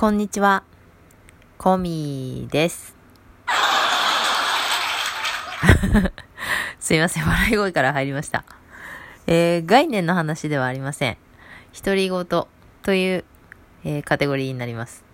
[0.00, 0.62] こんにちは。
[1.58, 2.94] コミです。
[6.78, 7.26] すいません。
[7.26, 8.44] 笑い声から入りました。
[9.26, 11.16] えー、概念の話ではありません。
[11.84, 12.46] 独り言と
[12.94, 13.24] いう、
[13.82, 15.04] えー、カテゴリーになります。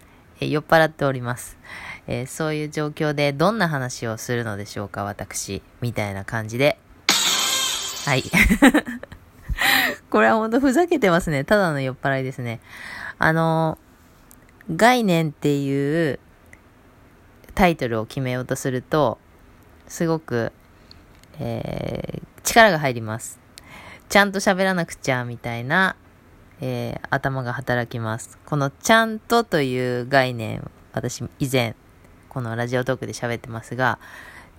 [0.40, 1.56] えー、酔っ払っております、
[2.06, 5.62] えそういう状況でどんな話をするのでしょうか、私。
[5.80, 6.78] みたいな感じで。
[8.04, 8.24] はい。
[10.10, 11.44] これはほんとふざけてますね。
[11.44, 12.60] ただの酔っ払いですね。
[13.18, 13.78] あの
[14.70, 16.18] 概念っていう
[17.54, 19.18] タイトルを決めようとすると、
[19.86, 20.52] すごく、
[21.39, 23.40] えー、力が入ります。
[24.08, 25.96] ちゃんと喋らなくちゃ、みたいな、
[26.61, 28.39] えー、頭が働きます。
[28.46, 31.75] このちゃんとという概念、私以前、
[32.28, 33.98] このラジオトークで喋ってますが、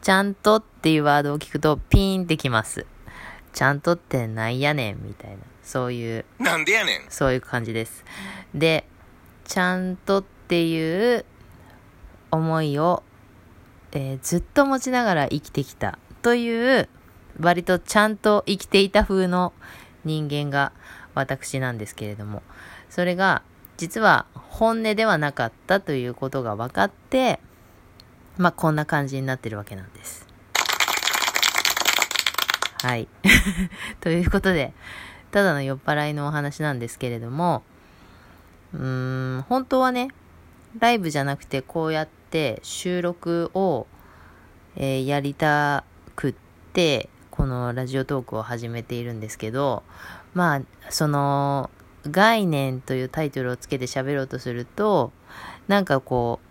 [0.02, 2.85] ちゃんとっていうワードを聞くとピーンってきます。
[3.53, 8.05] ちゃんとってなんやねんみたいな、そういう、なんでやねんそういう感じです。
[8.53, 8.85] で、
[9.45, 11.26] ちゃんとっていう
[12.31, 13.03] 思いを、
[13.94, 16.89] えー、ずっと持ちながら生きてきたという
[17.39, 19.53] 割とちゃんと生きていた風の
[20.03, 20.72] 人間が
[21.14, 22.44] 私なんですけれども
[22.89, 23.42] それが
[23.78, 27.39] 実は本音ではなかったということが分かって
[28.38, 30.25] まあこんな感じになってるわけなんです。
[32.86, 33.08] はい。
[34.00, 34.72] ということで、
[35.31, 37.64] ただの酔っ払いのお話なんですけれども、
[38.76, 40.09] うーん、本当はね、
[40.80, 43.88] ライブじゃなくてこうやって収録を、
[44.76, 46.36] えー、やりたくっ
[46.73, 49.84] て、このラジオトークを始めているんですけど、
[50.34, 51.70] まあ、その、
[52.09, 55.12] 概念というタイトルをつけて喋ろうとすると、
[55.68, 56.46] なんかこう、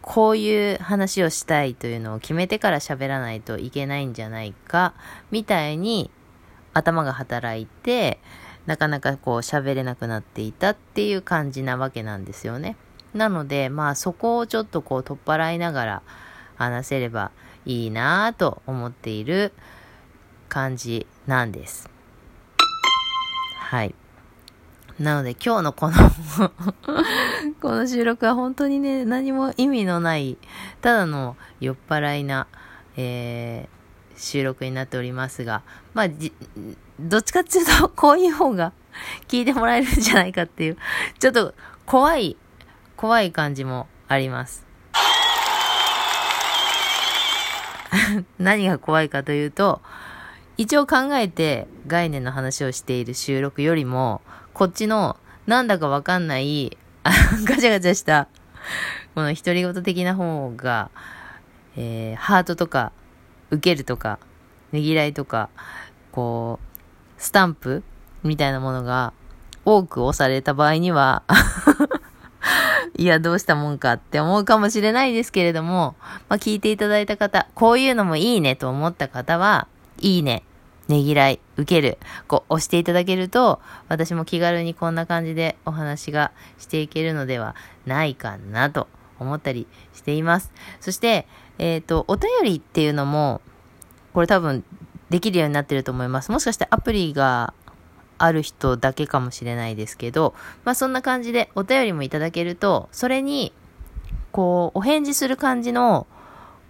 [0.00, 4.94] こういう話をしたいというのを決めてから喋らないといけないんじゃないか、
[5.30, 6.10] みたいに
[6.74, 8.18] 頭が働いて、
[8.66, 12.76] なかなかこう喋れなくなっていたっていう感じなわけなんですよね。
[13.14, 16.02] なので、まあそこをちょっとこう取っ払いながら
[16.56, 17.30] 話せれば
[17.66, 19.52] いいなぁと思っている
[20.48, 21.90] 感じなんです。
[23.56, 23.94] はい。
[24.98, 25.94] なので今日のこの
[27.60, 30.36] この収録は本当にね、何も意味のない、
[30.80, 32.46] ただの酔っ払いな、
[32.96, 35.62] えー、収録になっておりますが、
[35.94, 36.06] まあ、
[37.02, 38.72] どっちかっていうと、こういう方が
[39.28, 40.76] 聞いてもらえるんじゃないかっていう、
[41.18, 41.54] ちょっと
[41.86, 42.36] 怖い、
[42.96, 44.64] 怖い感じもあります。
[48.38, 49.80] 何が怖いかというと、
[50.56, 54.22] 一応考えて概念の話をしている収録よりも、
[54.54, 58.28] こっちのなんだかわかんない、 ガチャガチャした、
[59.14, 60.90] この独り言的な方が、
[61.76, 62.92] えー、ハートとか、
[63.50, 64.18] 受けるとか、
[64.72, 65.50] ねぎらいとか、
[66.12, 66.71] こう、
[67.22, 67.84] スタンプ
[68.24, 69.12] みたいなものが
[69.64, 71.22] 多く押された場合には
[72.98, 75.94] いや、どうしたもんかって思うかもしれないですけれども、
[76.28, 79.68] まあ、聞いていただいた方、こういうのもいいねと思った方は、
[80.00, 80.42] いいね、
[80.88, 81.96] ねぎらい、受ける、
[82.26, 87.54] こう、押していただけると、私も気軽にこんな感じでお話がしていけるのでは
[87.86, 88.88] ないかなと
[89.20, 90.50] 思ったりしています。
[90.80, 91.28] そして、
[91.58, 93.40] えっ、ー、と、お便りっていうのも、
[94.12, 94.64] これ多分
[95.12, 96.32] できるようになってると思います。
[96.32, 97.52] もしかしてアプリが
[98.16, 100.34] ある人だけかもしれないですけど、
[100.64, 103.52] まあそんな感じでお便りもいただけると、それに、
[104.30, 106.06] こう、お返事する感じの、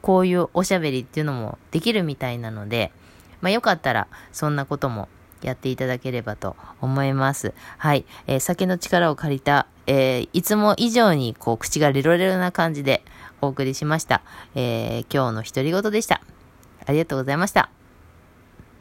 [0.01, 2.91] こういうおしゃべりっていうのもできるみたいなので、
[3.43, 5.09] まあよかったら、そんなことも
[5.41, 7.55] やっていただければと思います。
[7.79, 8.05] はい。
[8.27, 13.05] えー、酒の力を借りた、えー、いつも以上に、こう、口がレロレロな感じで
[13.41, 14.23] お送りしました。
[14.57, 16.21] えー、今日の独り言でした。
[16.87, 17.71] ありがとうございました。